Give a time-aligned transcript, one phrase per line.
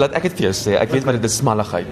[0.00, 1.90] laat ek dit vir jou sê, ek weet wat dit is smalligheid.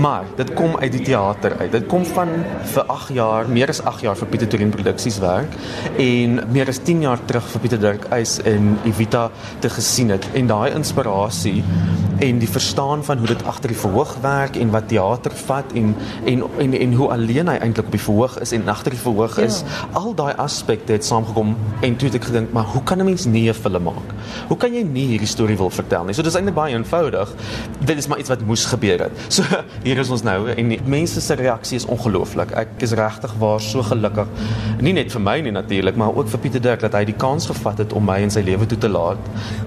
[0.00, 1.70] Maar dit kom uit die teater uit.
[1.72, 2.32] Dit kom van
[2.74, 5.54] vir 8 jaar, meer as 8 jaar vir Pieter Torin Produksies werk
[6.02, 9.28] en meer as 10 jaar terug vir Pieter Dirk Eis en Evita
[9.62, 11.60] te gesien het en daai inspirasie
[12.24, 15.94] en die verstaan van hoe dit agter die verhoog werk en wat teater vat en
[16.30, 19.38] en en en hoe alleen hy eintlik op die verhoog is en agter die verhoog
[19.42, 19.62] is.
[19.62, 19.88] Ja.
[20.00, 23.24] Al daai aspekte het saamgekom en toe het ek gedink, maar hoe kan 'n mens
[23.24, 24.14] nie 'n film maak?
[24.48, 26.14] Hoe kan jy nie hierdie storie wil vertel nie?
[26.14, 27.34] So dis eintlik baie eenvoudig.
[27.84, 29.24] Dit is maar iets wat moes gebeur het.
[29.34, 29.42] So
[29.86, 32.54] hier is ons nou en die mense se reaksie is ongelooflik.
[32.56, 34.30] Ek is regtig waar so gelukkig.
[34.84, 37.48] Nie net vir my nie natuurlik, maar ook vir Pieter Dirk dat hy die kans
[37.50, 39.20] gevat het om my in sy lewe toe te laat.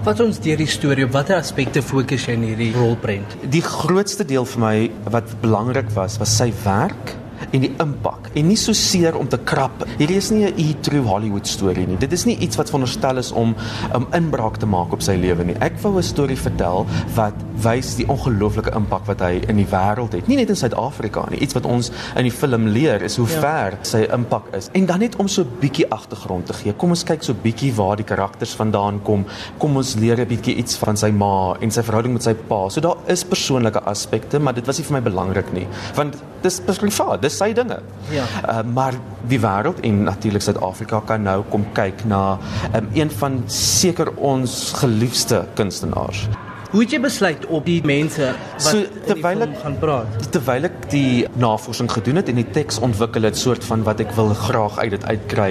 [0.06, 3.38] Wat ons deur die storie op watter aspekte fokus jy in hierdie rolprent?
[3.52, 4.76] Die grootste deel vir my
[5.14, 7.16] wat belangrik was, was sy werk
[7.52, 9.84] en die impak en nie so seer om te krap.
[9.98, 11.96] Hierdie is nie 'n e-true Hollywood storie nie.
[11.96, 15.16] Dit is nie iets wat veronderstel is om 'n um, inbraak te maak op sy
[15.16, 15.56] lewe nie.
[15.60, 20.12] Ek wou 'n storie vertel wat wys die ongelooflike impak wat hy in die wêreld
[20.12, 20.28] het.
[20.28, 21.38] Nie net in Suid-Afrika nie.
[21.38, 23.40] Iets wat ons in die film leer is hoe ja.
[23.40, 24.68] ver sy impak is.
[24.72, 26.72] En dan net om so 'n bietjie agtergrond te gee.
[26.72, 29.26] Kom ons kyk so 'n bietjie waar die karakters vandaan kom.
[29.58, 32.68] Kom ons leer 'n bietjie iets van sy ma en sy verhouding met sy pa.
[32.68, 35.66] So daar is persoonlike aspekte, maar dit was nie vir my belangrik nie.
[35.94, 37.22] Want dis privaat.
[37.28, 37.80] Dis sy dinge.
[38.08, 38.24] Ja.
[38.40, 38.96] Uh, maar
[39.28, 42.38] die wêreld en natuurlik Suid-Afrika kan nou kom kyk na
[42.72, 46.24] um, een van seker ons geliefde kunstenaars.
[46.68, 50.16] Hoe het jy besluit op die mense wat so, terwyl ek gaan praat?
[50.34, 54.12] Terwyl ek die navorsing gedoen het en die teks ontwikkel het soort van wat ek
[54.18, 55.46] wil graag uit dit uitkry,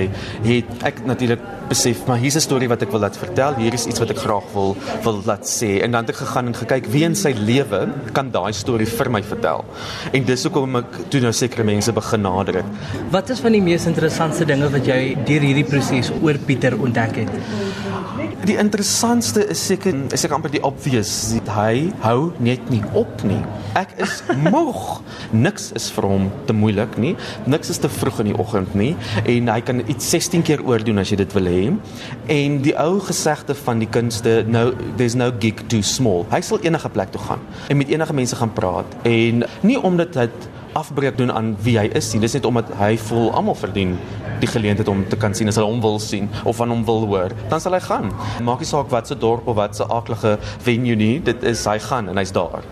[0.46, 3.58] het ek natuurlik besef maar hier's 'n storie wat ek wil laat vertel.
[3.58, 6.48] Hier is iets wat ek graag wil wil laat sê en dan het ek gegaan
[6.48, 9.66] en gekyk wie in sy lewe kan daai storie vir my vertel.
[10.14, 12.66] En dis hoekom ek toe nou sekere mense begin nader het.
[13.10, 17.16] Wat is van die mees interessante dinge wat jy deur hierdie proses oor Pieter ontdek
[17.16, 17.30] het?
[18.48, 21.12] Die interessantste is seker is ek amper die obvious.
[21.52, 23.40] Hy hou net nie op nie.
[23.78, 24.22] Ek is
[24.54, 25.02] moeg.
[25.36, 27.14] Niks is vir hom te moeilik nie.
[27.50, 28.94] Niks is te vroeg in die oggend nie
[29.28, 31.64] en hy kan iets 16 keer oordoen as jy dit wil hê.
[32.34, 34.70] En die ou gesegde van die kunste, no
[35.00, 36.26] there's no gig too small.
[36.32, 40.16] Hy sal enige plek toe gaan en met enige mense gaan praat en nie omdat
[40.18, 42.22] dit afbreek doen aan wie hy is nie.
[42.24, 43.96] Dis net omdat hy voel almal verdien
[44.42, 47.08] die geleentheid om te kan sien as hulle hom wil sien of van hom wil
[47.10, 47.34] hoor.
[47.52, 48.12] Dan sal hy gaan.
[48.46, 51.80] Maak nie saak wat se dorp of wat se aaklige venue nie, dit is hy
[51.90, 52.66] gaan en hy's daar.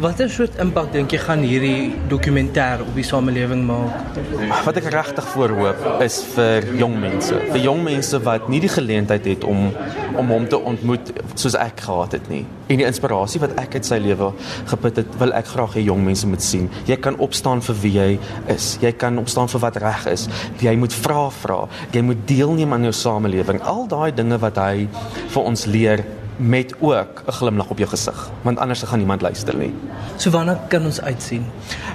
[0.00, 4.14] Watter soort impak dink jy gaan hierdie dokumentêr op die samelewing maak?
[4.64, 9.28] Wat ek regtig voorhoop is vir jong mense, vir jong mense wat nie die geleentheid
[9.28, 9.66] het om
[10.16, 12.46] om hom te ontmoet soos ek gehad het nie.
[12.72, 14.30] En die inspirasie wat ek uit sy lewe
[14.70, 16.70] geput het, wil ek graag hê jong mense moet sien.
[16.88, 18.08] Jy kan opstaan vir wie jy
[18.56, 18.70] is.
[18.80, 20.30] Jy kan opstaan vir wat reg is.
[20.64, 21.60] Jy moet vra vra.
[21.92, 23.60] Jy moet deelneem aan jou samelewing.
[23.68, 24.88] Al daai dinge wat hy
[25.36, 26.04] vir ons leer
[26.40, 29.74] met ook 'n glimlag op jou gesig, want anders gaan niemand luister nie.
[30.16, 31.44] So wanneer kan ons uitsien?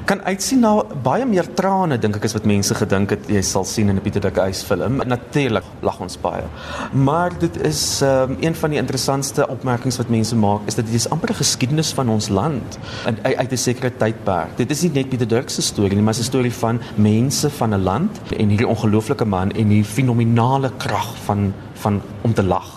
[0.06, 3.63] Kan uitsien na baie meer trane dink ek is wat mense gedink het jy sal
[3.63, 5.01] sien in 'n Pieter Dick Huis film.
[5.05, 6.44] Natuurlik lag ons baie.
[6.91, 10.95] Maar dit is um, een van die interessantste opmerkings wat mense maak is dat dit
[10.95, 14.57] is amper 'n geskiedenis van ons land in uit 'n sekere tydperk.
[14.57, 17.73] Dit is nie net Pieter Dick se storie nie, maar 'n storie van mense van
[17.73, 22.75] 'n land en hierdie ongelooflike man en die fenominale krag van van om te lag.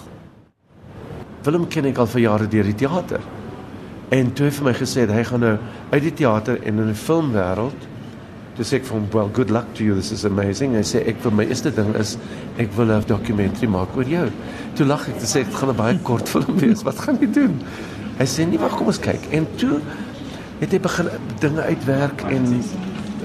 [1.49, 3.23] Willem ken ek al vir jare deur die teater.
[4.13, 5.55] En toe het hy vir my gesê hy gaan nou
[5.95, 7.87] uit die teater en in die filmwêreld.
[8.59, 9.95] Toe sê ek hom, "Well, good luck to you.
[9.95, 12.19] This is amazing." Hy sê ek vir my eerste ding is
[12.59, 14.29] ek wil 'n dokumentary maak oor jou.
[14.75, 16.83] Toe lag ek, toe sê dit gaan 'n baie kort film wees.
[16.83, 17.63] Wat gaan jy doen?
[18.19, 19.81] Hy sê, "Nee, wag, kom ons kyk." En toe
[20.61, 21.09] het hy begin
[21.41, 22.63] dinge uitwerk en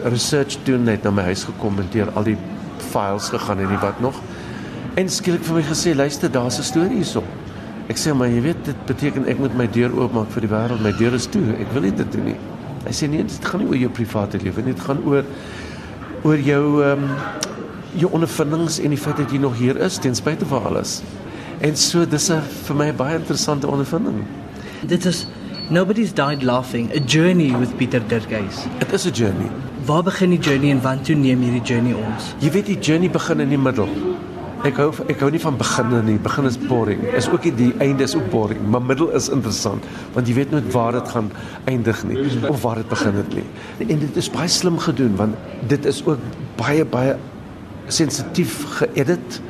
[0.03, 2.38] research doen net na my huis gekom en deur al die
[2.78, 4.16] files gegaan en wat nog.
[4.95, 7.23] En skielik vir my gesê, "Luister, daar's 'n storie hierso."
[7.91, 10.83] Ek sê maar jy weet dit beteken ek moet my deur oopmaak vir die wêreld.
[10.85, 11.44] My deur is toe.
[11.59, 12.38] Ek wil nie dit doen nie.
[12.85, 14.75] Hy sê nee, dit gaan nie oor jou private lewe nie.
[14.75, 15.27] Dit gaan oor
[16.23, 17.09] oor jou ehm um,
[17.94, 21.01] jou ondervindings en die feit dat jy nog hier is ten spyte van alles.
[21.61, 24.23] En so dis 'n vir my baie interessante ondervinding.
[24.88, 25.27] Dit is
[25.69, 26.91] Nobody's died laughing.
[26.91, 28.65] A journey with Peter Dergeis.
[28.80, 29.50] Dit is 'n journey.
[29.85, 32.35] Waar begin die journey en wanneer toe neem hierdie journey ons?
[32.39, 33.88] Jy weet die journey begin in die middel.
[34.63, 36.15] Ek hou ek hou nie van beginne nie.
[36.24, 37.01] Begin is boring.
[37.18, 39.83] Is ook nie die einde is ook boring, maar middel is interessant
[40.13, 41.31] want jy weet nooit waar dit gaan
[41.68, 43.45] eindig nie of waar dit begin het nie.
[43.89, 45.36] En dit is baie slim gedoen want
[45.68, 46.21] dit is ook
[46.60, 47.18] baie baie
[47.92, 49.42] sensitief geëdit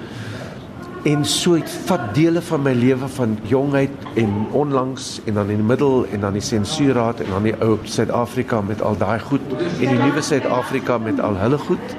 [1.04, 5.60] en so het vat dele van my lewe van jongheid en onlangs en dan in
[5.60, 9.44] die middel en dan die sensuurraad en dan die ou Suid-Afrika met al daai goed
[9.60, 11.98] en die nuwe Suid-Afrika met al hulle goed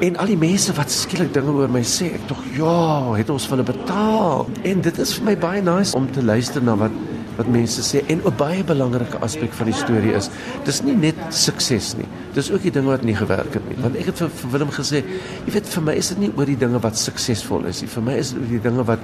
[0.00, 3.46] En al die mense wat skielik dinge oor my sê, ek tog ja, het ons
[3.48, 4.46] vir hulle betaal.
[4.72, 6.94] En dit is vir my baie nice om te luister na wat
[7.40, 10.28] wat mense sê en 'n baie belangrike aspek van die storie is,
[10.64, 12.08] dis nie net sukses nie.
[12.34, 13.76] Dis ook die dinge wat nie gewerk het nie.
[13.80, 15.04] Want ek het vir, vir Willem gesê,
[15.46, 17.88] jy weet vir my is dit nie oor die dinge wat suksesvol is nie.
[17.88, 18.98] Vir my is dit oor die dinge wat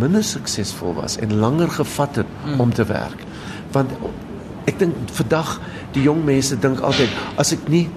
[0.00, 2.60] minder suksesvol was en langer gevat het mm.
[2.60, 3.24] om te werk.
[3.72, 3.90] Want
[4.66, 5.60] ek dink vandag
[5.92, 7.88] die jong mense dink altyd as ek nie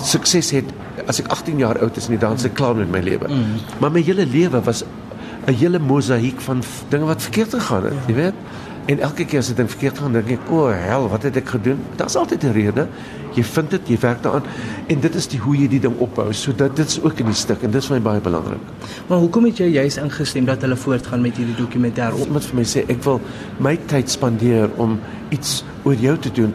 [0.00, 0.64] sukses het
[1.06, 3.28] as ek 18 jaar oud is en dan se klaar met my lewe.
[3.28, 3.58] Mm.
[3.80, 4.84] Maar my hele lewe was
[5.46, 8.34] 'n hele mosaïek van dinge wat verkeerd gegaan het, jy weet.
[8.84, 11.48] En elke keer as dit verkeerd gaan, dink ek, "O, oh, hel, wat het ek
[11.48, 12.88] gedoen?" Daar's altyd 'n rede.
[13.34, 14.42] Jy vind dit, jy werk daaraan
[14.86, 16.32] en dit is die hoe jy die ding opbou.
[16.32, 18.60] So dit dit is ook in die stuk en dit is vir my baie belangrik.
[19.06, 22.12] Maar hoekom het jy juis ingestem dat hulle voortgaan met hierdie dokumentêr?
[22.26, 23.20] Iemand vir my sê ek wil
[23.58, 26.54] my tyd spandeer om iets oor jou te doen.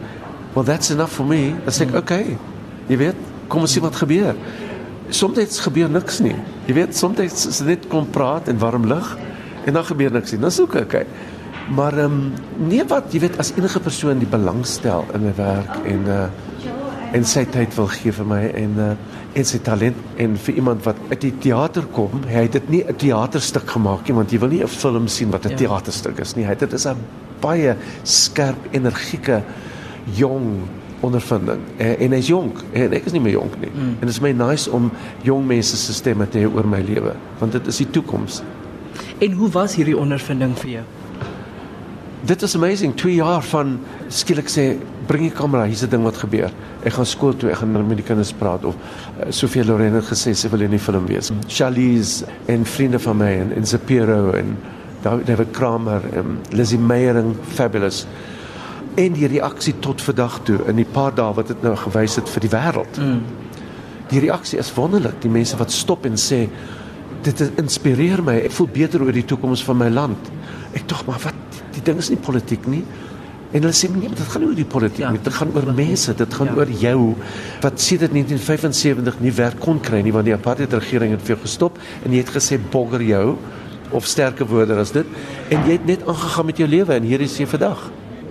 [0.54, 1.54] Well, that's enough for me.
[1.64, 2.36] Dan sê ek, "Oké." Okay,
[2.86, 3.14] jy weet,
[3.50, 4.38] kom ons sien wat gebeur.
[5.10, 6.36] Soms gebeur niks nie.
[6.68, 9.16] Jy weet, soms is dit net kom praat en warm lug
[9.66, 10.40] en dan gebeur niks nie.
[10.40, 10.86] Dis ook oké.
[10.86, 11.06] Okay.
[11.70, 12.32] Maar ehm um,
[12.68, 16.28] nee wat, jy weet as enige persoon die belang stel in 'n werk en uh
[17.12, 18.94] en sy tyd wil gee vir my en uh
[19.34, 22.82] en sy talent en vir iemand wat uit die teater kom, hy het dit nie
[22.82, 25.56] 'n teaterstuk gemaak nie want jy wil nie 'n film sien wat 'n ja.
[25.56, 26.46] teaterstuk is nie.
[26.46, 26.96] Hy dit is 'n
[27.40, 29.42] baie skerp, energieke
[30.14, 30.66] jong
[31.06, 33.72] ondervinding en, en hy's jonk en ek is nie meer jonk nie.
[33.72, 33.96] Mm.
[34.00, 34.90] En dit is my nice om
[35.26, 38.42] jong mense se stemme te hê oor my lewe want dit is die toekoms.
[39.20, 40.86] En hoe was hierdie ondervinding vir jou?
[42.28, 42.94] Dit is amazing.
[43.00, 43.78] 2 jaar van
[44.12, 44.74] skielik sê
[45.08, 46.50] bring die kamera, hier's 'n ding wat gebeur.
[46.84, 50.04] Ek gaan skool toe, ek gaan met die kinders praat of uh, Sofia Loren het
[50.04, 51.30] gesê sy wil in die film wees.
[51.30, 51.40] Mm.
[51.48, 54.56] Charlize en vriende van my en, en Zapiro en
[55.02, 58.06] David Kramer en Lizzie Meyering fabulous.
[58.98, 62.28] En die reaksie tot vandag toe in die paar dae wat dit nou gewys het
[62.28, 62.98] vir die wêreld.
[62.98, 63.20] Mm.
[64.10, 65.20] Die reaksie is wonderlik.
[65.22, 66.46] Die mense wat stop en sê
[67.22, 68.40] dit inspireer my.
[68.48, 70.32] Ek voel beter oor die toekoms van my land.
[70.74, 72.82] Ek tog maar wat die ding is nie politiek nie.
[73.50, 75.22] En hulle sê nee, dit gaan nie oor die politiek ja, nie.
[75.26, 76.58] Dit gaan oor mense, dit gaan ja.
[76.60, 76.98] oor jou
[77.64, 81.40] wat sedert 1975 nie werk kon kry nie want die apartheid regering het vir jou
[81.42, 83.24] gestop en jy het gesê bogger jou
[83.96, 85.08] of sterker woorde as dit
[85.50, 87.88] en jy het net aangegaan met jou lewe en hier is jy vandag.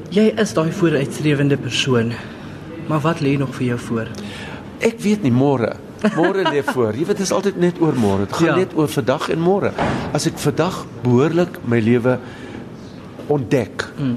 [0.10, 2.16] Jy is daai vooruitstrewende persoon.
[2.90, 4.08] Maar wat lê nog vir jou voor?
[4.82, 5.76] Ek weet nie môre.
[6.16, 6.98] Môre lê voor.
[6.98, 8.26] Jy weet dit is altyd net oor môre.
[8.26, 8.56] Dit gaan ja.
[8.64, 9.70] net oor vandag en môre.
[10.18, 12.18] As ek vandag behoorlik my lewe
[13.30, 14.16] ontdek, mm.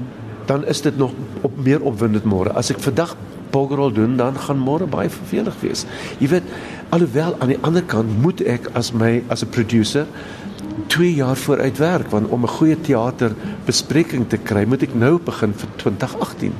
[0.49, 1.13] dan is dit nog
[1.45, 2.55] op meer opwindend môre.
[2.57, 3.13] As ek vandag
[3.53, 5.85] boggerol doen, dan gaan môre baie vervelig wees.
[6.17, 6.53] Jy weet,
[6.89, 10.09] alhoewel aan die ander kant moet ek as my as 'n producer
[10.87, 15.53] 2 jaar vooruit werk want om 'n goeie teaterbespreking te kry, moet ek nou begin
[15.53, 16.53] vir 2018.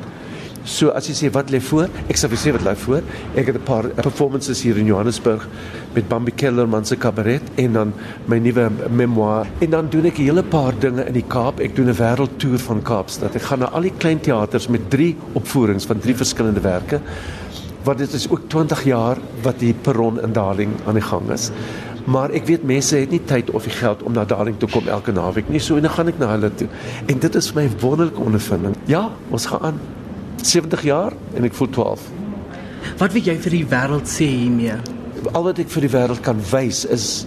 [0.63, 1.89] So as jy sê wat lê voor?
[2.07, 3.01] Ek sê vir sê wat lê voor.
[3.36, 5.45] Ek het 'n paar performances hier in Johannesburg
[5.94, 7.94] met Bambi Kellerman se kabaret en dan
[8.27, 11.59] my nuwe memoir en dan doen ek 'n hele paar dinge in die Kaap.
[11.59, 13.36] Ek doen 'n wêreldtoer van Kaapstad.
[13.36, 17.01] Ek gaan na al die klein teaters met 3 opvoerings van 3 verskillende werke.
[17.83, 21.51] Want dit is ook 20 jaar wat die perron in Darling aan die gang is.
[22.03, 24.88] Maar ek weet mense het nie tyd of die geld om na Darling toe kom
[24.91, 25.61] elke naweek nie.
[25.63, 26.67] So en dan gaan ek na hulle toe.
[27.07, 28.75] En dit is my wonderlike ondervinding.
[28.91, 29.79] Ja, ons gaan aan.
[30.44, 32.09] 70 jaar en ek voel 12.
[33.00, 34.75] Wat wil jy vir die wêreld sê hiermee?
[35.31, 37.25] Al wat ek vir die wêreld kan wys is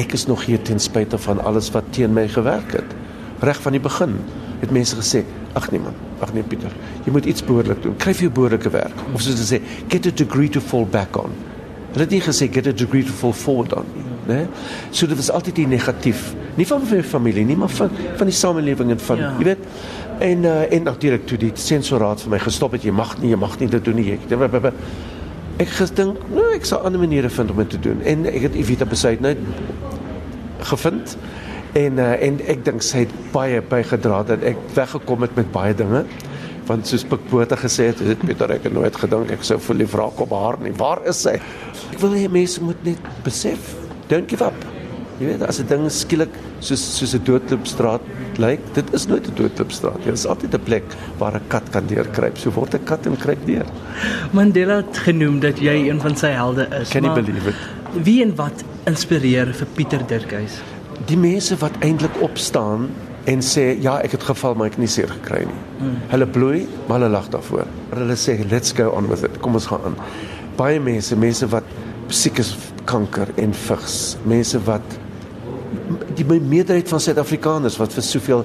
[0.00, 2.94] ek is nog hier ten spyte van alles wat teen my gewerk het.
[3.42, 4.14] Reg van die begin
[4.62, 5.24] het mense gesê,
[5.58, 6.72] ag nee man, ag nee Pieter,
[7.02, 7.96] jy moet iets behoorlik doen.
[8.00, 9.02] Kry vir jou behoorlike werk.
[9.10, 9.58] Of soos hulle sê,
[9.90, 11.34] get a degree to fall back on.
[11.92, 14.46] Hulle het nie gesê get a degree to fall forward on nie, né?
[14.90, 16.32] So dit was altyd die negatief.
[16.56, 19.34] Nie van my familie nie, maar van van die samelewing en van, ja.
[19.38, 19.66] jy weet,
[20.22, 23.38] En uh, en natuurlik toe die sensoraat vir my gestop het, jy mag nie, jy
[23.42, 24.12] mag nie dit doen nie.
[24.14, 24.68] Ek
[25.62, 28.00] ek gedink, nou ek sal ander maniere vind om dit te doen.
[28.08, 29.40] En ek het Evita besluit net
[30.70, 31.16] gevind.
[31.78, 35.74] En uh, en ek dink sy het baie bygedra dat ek weggekom het met baie
[35.74, 36.04] dinge.
[36.68, 40.22] Want soos Pikbote gesê het, het Pieter ek het nooit gedink ek sou verlief raak
[40.22, 40.74] op haar nie.
[40.78, 41.34] Waar is sy?
[41.90, 43.72] Ek wil hê mense moet net besef,
[44.12, 44.58] don't give up.
[45.20, 48.02] Jy weet as 'n ding skielik soos soos 'n doodloopstraat
[48.42, 50.00] lyk, dit is nooit 'n doodloopstraat.
[50.04, 50.84] Dit is altyd 'n plek
[51.18, 52.38] waar 'n kat kan deurkruip.
[52.38, 53.66] So word 'n kat en kruip deur.
[54.32, 56.88] Mandela het genoem dat jy een van sy helde is.
[56.88, 57.54] Can you believe it?
[58.02, 60.60] Wie en wat inspireer vir Pieter Dirkhuis?
[61.06, 62.88] Die mense wat eintlik opstaan
[63.24, 65.62] en sê ja, ek het geval maar ek het nie seer gekry nie.
[65.78, 65.98] Hmm.
[66.08, 67.66] Hulle bloei, maar hulle lag daarvoor.
[67.94, 69.40] Hulle sê let's go on with it.
[69.40, 69.96] Kom ons gaan aan.
[70.56, 71.64] Baie mense, mense wat
[72.08, 74.98] siek is kanker en vigs, mense wat
[76.16, 78.44] die meerderheid van Suid-Afrikaners wat vir soveel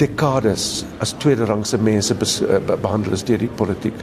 [0.00, 2.26] dekades as tweede rangse mense be
[2.74, 3.96] behandel is deur die politiek.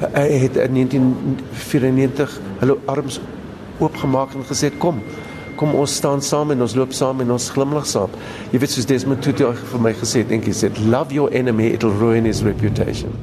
[0.00, 3.20] Hy het in 1994 hulle arms
[3.80, 5.00] oopgemaak en gesê kom
[5.56, 8.12] kom ons staan saam en ons loop saam en ons glimlag saam.
[8.52, 11.72] Jy weet soos Desmond Tutu vir my gesê het, dink hy sê love your enemy
[11.72, 13.16] it'll ruin his reputation.